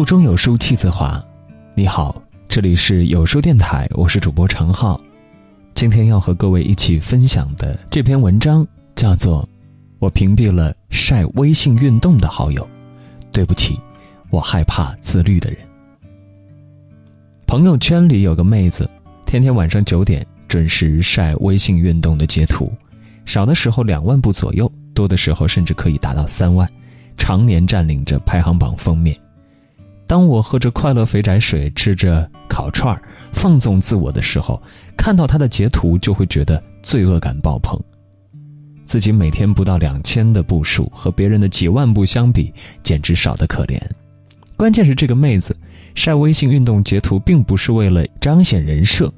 [0.00, 1.22] 腹中有书气自华。
[1.74, 4.98] 你好，这里是有书电台，我是主播常浩。
[5.74, 9.42] 今天要和各位一起分享的这篇文章叫做
[9.98, 12.62] 《我屏蔽了晒微信运动的好友》，
[13.30, 13.78] 对不起，
[14.30, 15.58] 我害怕自律的人。
[17.46, 18.88] 朋友圈里有个妹子，
[19.26, 22.72] 天天晚上九点准时晒微信运动的截图，
[23.26, 26.66] 少的时候两万步左右，多的时候甚至可以达到三万，
[27.18, 29.14] 常年占领着排行榜封面。
[30.10, 33.00] 当我喝着快乐肥宅水，吃着烤串儿，
[33.32, 34.60] 放纵自我的时候，
[34.96, 37.80] 看到他的截图，就会觉得罪恶感爆棚。
[38.84, 42.52] 自己每天不到两千的步数，和别人的几万步相比，
[42.82, 43.80] 简直少得可怜。
[44.56, 45.56] 关键是这个妹子
[45.94, 49.12] 晒微信运动截图，并不是为了彰显人设，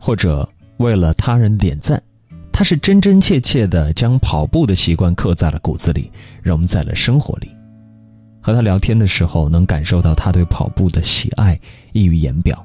[0.00, 0.48] 或者
[0.78, 2.02] 为了他人点赞，
[2.50, 6.10] 她是真真切切的将跑步的习惯刻在了骨子里，
[6.42, 7.48] 融在了生活里。
[8.44, 11.58] 和他聊天的时候，能感受到他对跑步的喜爱
[11.92, 12.62] 溢于言表。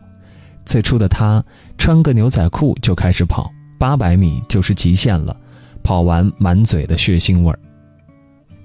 [0.66, 1.42] 最初的他
[1.78, 3.50] 穿个牛仔裤就开始跑，
[3.80, 5.34] 八百米就是极限了，
[5.82, 7.58] 跑完满嘴的血腥味儿。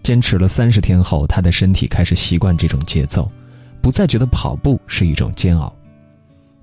[0.02, 3.30] 坚持了三十天后，他的身体开始习惯这种节奏，
[3.80, 5.72] 不再觉得跑步是一种煎熬。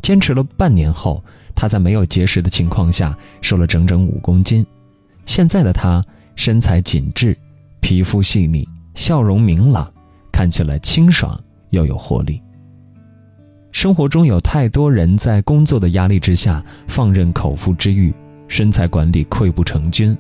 [0.02, 1.24] 坚持了半年后，
[1.56, 4.66] 他在没有节食的情况下瘦了整整五公斤。
[5.26, 6.06] 现在的他
[6.36, 7.38] 身材紧致，
[7.80, 9.90] 皮肤细腻，笑容明朗。
[10.42, 11.40] 看起来清爽
[11.70, 12.42] 又有活力。
[13.72, 18.12] 生活中有太多人在工作的压力之下放任口腹之欲，
[18.48, 20.18] 身材管理溃不成军。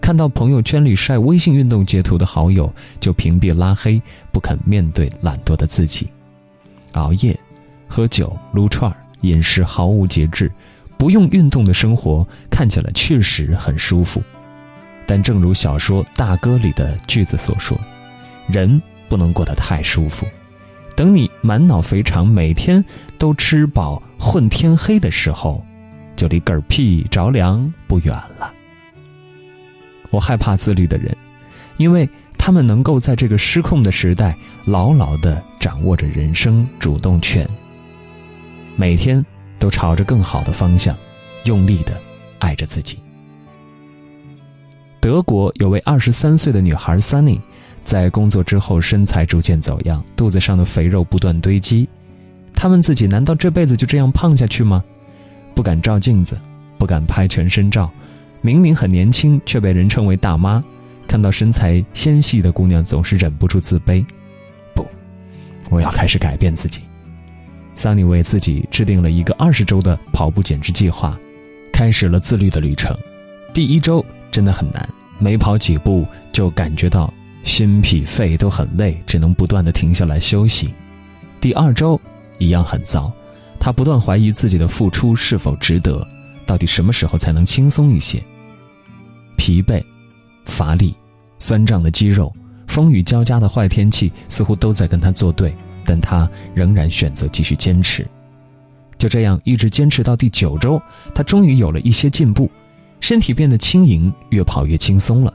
[0.00, 4.02] 看到朋友圈里晒微信运动截图的好友，就屏蔽拉黑，
[4.32, 6.08] 不肯面对懒惰的自己。
[6.94, 7.38] 熬夜、
[7.86, 10.50] 喝酒、撸串饮食毫无节制，
[10.98, 14.20] 不用运动的生活看起来确实很舒服。
[15.06, 17.78] 但正如小说《大哥》里的句子所说，
[18.48, 18.82] 人。
[19.08, 20.26] 不能过得太舒服，
[20.96, 22.84] 等你满脑肥肠，每天
[23.18, 25.64] 都吃饱混天黑的时候，
[26.16, 28.52] 就离嗝屁着凉不远了。
[30.10, 31.16] 我害怕自律的人，
[31.76, 32.08] 因为
[32.38, 37.48] 他们能够在这个失控的时代牢牢地掌握着人生主动权，
[38.76, 39.24] 每天
[39.58, 40.96] 都朝着更好的方向，
[41.44, 42.00] 用力地
[42.38, 42.98] 爱着自己。
[45.00, 47.40] 德国有位二十三岁的女孩 Sunny。
[47.84, 51.86] 在工作之后，身材逐渐走样，肚子上的肥肉不断堆积。
[52.54, 54.82] 他问自己：难道这辈子就这样胖下去吗？
[55.54, 56.38] 不敢照镜子，
[56.78, 57.90] 不敢拍全身照，
[58.40, 60.64] 明明很年轻，却被人称为大妈。
[61.06, 64.04] 看到身材纤细的姑娘，总是忍不住自卑。
[64.74, 64.88] 不，
[65.68, 66.80] 我要开始改变自己。
[67.74, 71.18] 桑尼为自己制定了一个二十周的跑步减脂计划，
[71.72, 72.96] 开始了自律的旅程。
[73.52, 77.12] 第一周真的很难，没跑几步就感觉到。
[77.44, 80.74] 心脾肺都很累，只能不断的停下来休息。
[81.40, 82.00] 第二周
[82.38, 83.12] 一样很糟，
[83.60, 86.04] 他不断怀疑自己的付出是否值得，
[86.46, 88.20] 到底什么时候才能轻松一些？
[89.36, 89.84] 疲惫、
[90.46, 90.94] 乏力、
[91.38, 92.32] 酸胀的肌肉、
[92.66, 95.54] 风雨交加的坏天气，似乎都在跟他作对，
[95.84, 98.08] 但他仍然选择继续坚持。
[98.96, 100.80] 就这样一直坚持到第九周，
[101.14, 102.50] 他终于有了一些进步，
[103.00, 105.34] 身体变得轻盈，越跑越轻松了。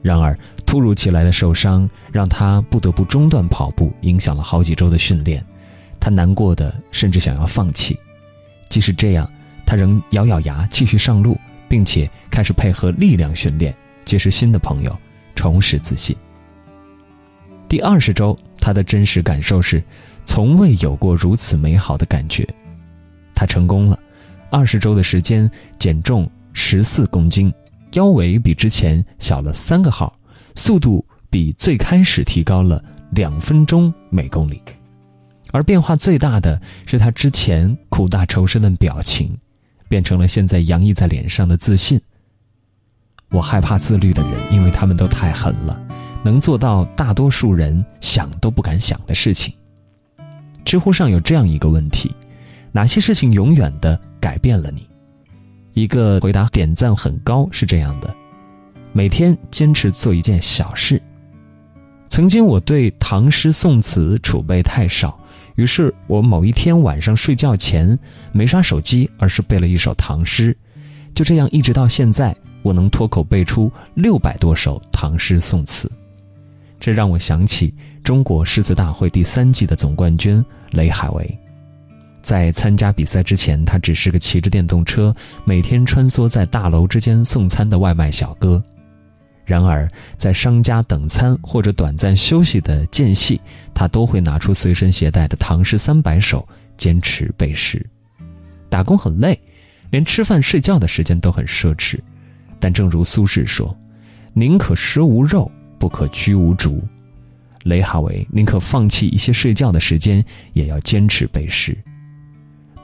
[0.00, 5.44] 然而，突如其来的受伤让他不得不中断跑步，影响了好几周的训练。
[6.00, 7.98] 他难过的甚至想要放弃。
[8.68, 9.28] 即使这样，
[9.66, 11.36] 他仍咬咬牙继续上路，
[11.68, 14.96] 并且开始配合力量训练，结识新的朋友，
[15.34, 16.16] 重拾自信。
[17.68, 19.82] 第二十周，他的真实感受是，
[20.24, 22.46] 从未有过如此美好的感觉。
[23.34, 23.98] 他成功了，
[24.50, 27.52] 二十周的时间减重十四公斤。
[27.92, 30.12] 腰围比之前小了三个号，
[30.54, 32.82] 速度比最开始提高了
[33.12, 34.60] 两分钟每公里，
[35.52, 39.36] 而变化最大的是他之前苦大仇深的表情，
[39.88, 42.00] 变成了现在洋溢在脸上的自信。
[43.30, 45.78] 我害怕自律的人，因为他们都太狠了，
[46.24, 49.54] 能做到大多数人想都不敢想的事情。
[50.64, 52.10] 知乎上有这样一个问题：
[52.72, 54.87] 哪些事情永远的改变了你？
[55.78, 58.12] 一个回答点赞很高，是这样的：
[58.92, 61.00] 每天坚持做一件小事。
[62.08, 65.16] 曾经我对唐诗宋词储备太少，
[65.54, 67.96] 于是我某一天晚上睡觉前
[68.32, 70.56] 没刷手机，而是背了一首唐诗。
[71.14, 75.88] 就这样一直到现在，我能脱口背出六百多首唐诗宋词。
[76.80, 77.72] 这让我想起
[78.02, 81.38] 中国诗词大会第三季的总冠军雷海为。
[82.28, 85.16] 在参加比赛之前，他只是个骑着电动车
[85.46, 88.62] 每天穿梭在大楼之间送餐的外卖小哥。
[89.46, 89.88] 然而，
[90.18, 93.40] 在商家等餐或者短暂休息的间隙，
[93.72, 96.46] 他都会拿出随身携带的《唐诗三百首》，
[96.76, 97.82] 坚持背诗。
[98.68, 99.40] 打工很累，
[99.88, 101.98] 连吃饭睡觉的时间都很奢侈。
[102.60, 103.74] 但正如苏轼说
[104.36, 106.78] ：“宁可食无肉，不可居无竹。”
[107.64, 110.22] 雷哈维宁可放弃一些睡觉的时间，
[110.52, 111.74] 也要坚持背诗。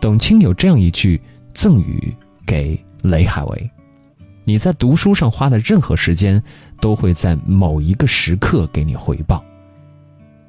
[0.05, 1.19] 董卿有这样一句
[1.55, 2.15] 赠语
[2.45, 3.71] 给雷海为。
[4.45, 6.43] 你在读书上花的任何时间，
[6.79, 9.43] 都会在某一个时刻给你回报。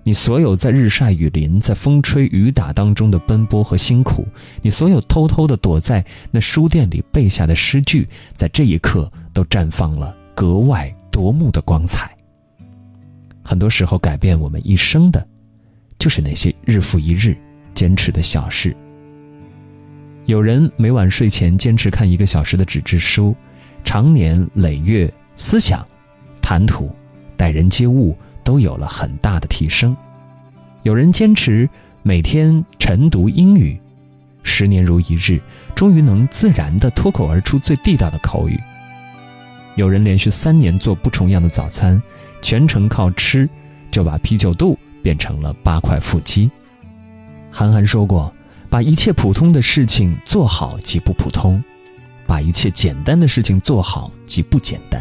[0.03, 4.27] 你所有在日晒雨淋、在风吹雨打当中的奔波和辛苦，
[4.61, 12.13] 你所有偷偷的躲在那书店里背下的诗句，在这一刻都绽放了格外夺目的光彩。
[13.41, 15.25] 很多时候，改变我们一生的，
[15.97, 17.37] 就是那些日复一日
[17.73, 18.75] 坚持的小事。
[20.25, 23.35] 有人每晚睡前坚持看一个小时的纸质书。
[23.83, 25.87] 长年累月，思想、
[26.41, 26.89] 谈吐、
[27.37, 29.95] 待人接物都有了很大的提升。
[30.81, 31.69] 有人坚持
[32.01, 33.79] 每天晨读英语，
[34.41, 35.39] 十年如一日，
[35.75, 38.59] 终于能自然的脱口而出最地道的口语。
[39.75, 42.01] 有人连续三年做不重样的早餐，
[42.41, 43.47] 全程靠吃，
[43.91, 46.49] 就把啤酒肚变成了八块腹肌。
[47.51, 48.33] 韩寒说过
[48.69, 51.63] ：“把一切普通的事情做好，即不普通。”
[52.27, 54.99] 把一切简单的事情做好即不简单。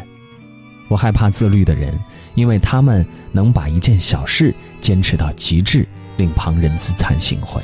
[0.88, 1.98] 我害怕自律的人，
[2.34, 3.02] 因为他们
[3.32, 5.88] 能把一件小事坚持到极致，
[6.18, 7.62] 令旁人自惭形秽。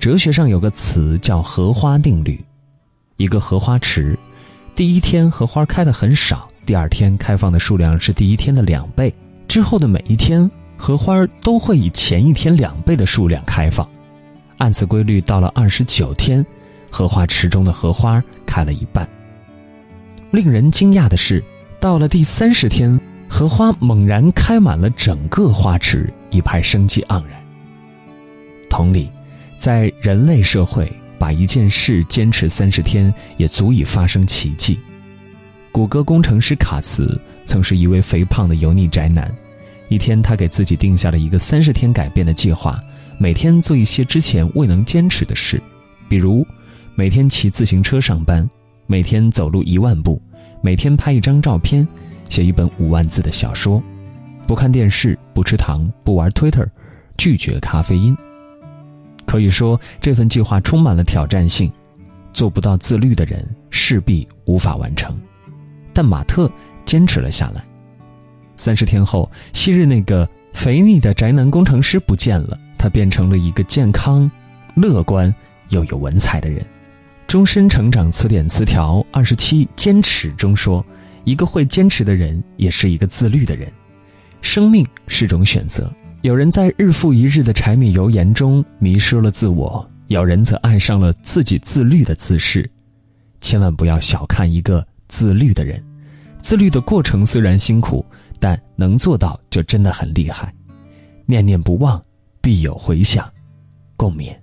[0.00, 2.44] 哲学上有个词叫荷花定律：
[3.18, 4.18] 一个荷花池，
[4.74, 9.14] 第一天荷花开的很少，第二天开放的数量是第一天的两倍，
[9.46, 13.88] 之后的每一天荷花都会以前一天两倍的数量开放。
[14.62, 16.46] 按此规律，到了二十九天。
[16.88, 19.08] 荷花池中的荷花开了一半。
[20.30, 21.42] 令人惊讶的是，
[21.80, 27.44] 到了第三十天，荷花猛然开满了整个花池，一派生机盎然。
[28.70, 29.10] 同理，
[29.56, 34.78] 在人类社会，把一件事坚持三十天，也足以发生奇迹。
[35.72, 39.28] 谷歌工程师卡茨曾是一位肥胖的油腻宅男，
[39.88, 42.78] 一天，他给自己定下了一个三十天改变的计划，
[43.22, 45.62] 每天做一些之前未能坚持的事，
[46.08, 46.44] 比如。
[46.96, 48.46] 每天骑自行车上班，
[48.88, 50.20] 每天走路一万步，
[50.60, 51.86] 每天拍一张照片，
[52.28, 53.80] 写一本五万字的小说，
[54.44, 56.68] 不看电视，不吃糖，不玩 Twitter，
[57.16, 58.14] 拒绝咖啡因。
[59.24, 61.72] 可以说，这份计划充满了挑战性，
[62.34, 65.16] 做不到自律的人势必无法完成。
[65.92, 66.50] 但马特
[66.84, 67.64] 坚持了下来。
[68.56, 74.28] 三十天后，昔日那个肥腻的宅男工程师不见了，他变成了一个健康、
[74.74, 75.32] 乐观
[75.68, 76.66] 又有文采的人。
[77.28, 80.84] 终身成长词典词条二十七坚持中说，
[81.22, 83.72] 一个会坚持的人也是一个自律的人。
[84.40, 92.68] 生命是种选择，有人在日复一日的柴米油盐中迷失了自我，有人则爱上了自己自律的姿势。
[93.40, 95.80] 千万不要小看一个自律的人，
[96.42, 98.04] 自律的过程虽然辛苦，
[98.40, 100.52] 但能做到就真的很厉害。
[101.26, 102.02] 念念不忘，
[102.42, 103.26] 必有回响。
[103.96, 104.36] 共勉。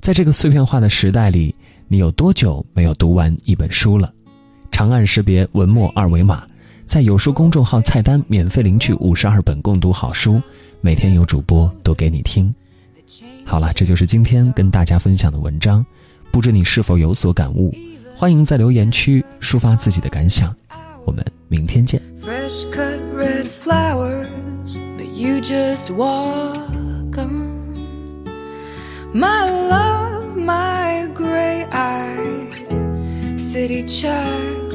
[0.00, 1.52] 在这个碎片化的时代里，
[1.88, 4.12] 你有多久没有读完一本书了？
[4.70, 6.46] 长按识别文末二维码，
[6.84, 10.40] 在有书公众号菜单免费领取五十二本共读好书，
[10.82, 12.54] 每天有主播读给你听。
[13.44, 15.84] 好了，这就是今天跟大家分享的文章，
[16.30, 17.74] 不知你是否有所感悟？
[18.14, 20.54] 欢迎在留言区抒发自己的感想。
[21.04, 22.00] 我们明天见。
[29.16, 34.74] My love, my gray eyed city child.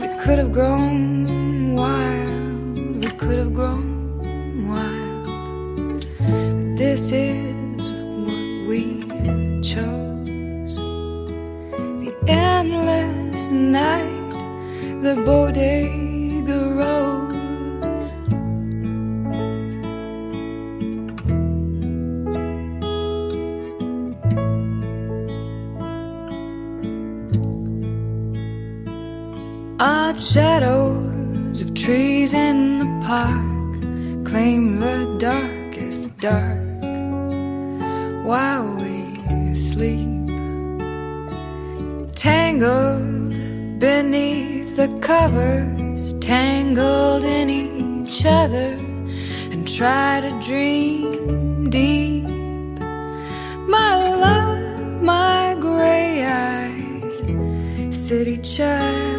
[0.00, 6.04] We could have grown wild, we could have grown wild.
[6.18, 7.92] But this is
[8.26, 9.04] what we
[9.62, 10.74] chose.
[12.02, 14.32] The endless night,
[15.00, 16.09] the bodega
[30.18, 36.58] Shadows of trees in the park claim the darkest dark
[38.24, 40.28] while we sleep.
[42.14, 43.30] Tangled
[43.78, 48.76] beneath the covers, tangled in each other,
[49.52, 52.28] and try to dream deep.
[53.68, 59.09] My love, my gray eyed city child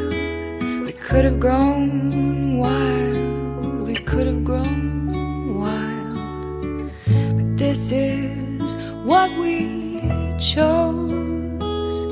[1.11, 6.89] could have grown wild, we could have grown wild.
[7.35, 9.91] But this is what we
[10.39, 12.05] chose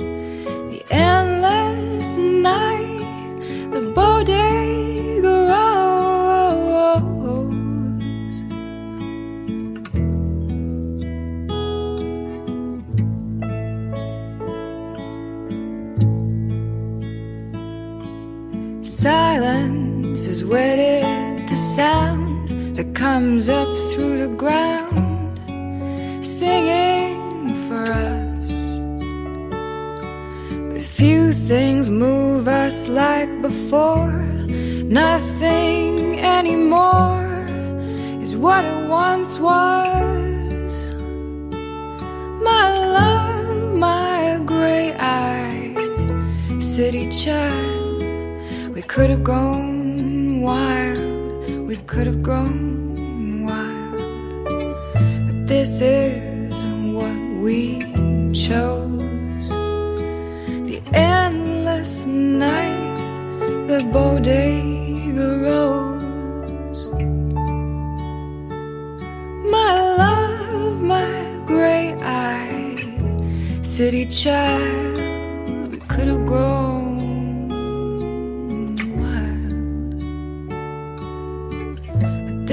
[0.73, 4.28] the endless night, the bodega
[19.49, 25.39] Silence is wedded to sound that comes up through the ground,
[26.23, 28.51] singing for us.
[30.71, 34.21] But few things move us like before,
[35.01, 37.47] nothing anymore
[38.21, 40.71] is what it once was.
[42.49, 42.65] My
[42.99, 47.88] love, my gray eyed city child.
[48.79, 54.45] We could have gone wild, we could have gone wild.
[55.27, 57.79] But this is what we
[58.31, 59.49] chose
[60.69, 66.85] the endless night, the bodega rose.
[69.55, 74.88] My love, my gray eyed city child,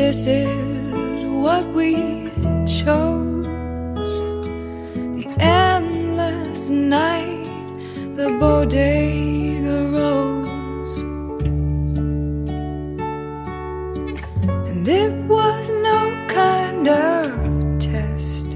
[0.07, 1.97] this is what we
[2.65, 4.15] chose
[5.19, 7.49] the endless night,
[8.15, 10.99] the bodega rose.
[14.69, 17.27] And it was no kind of
[17.81, 18.47] test.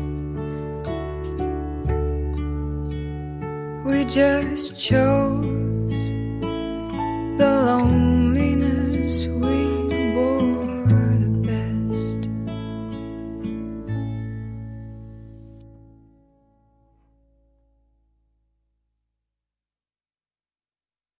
[3.85, 5.30] We just chose